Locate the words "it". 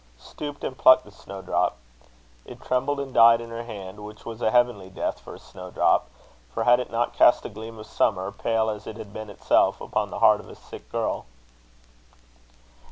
2.43-2.59, 6.79-6.89, 8.87-8.97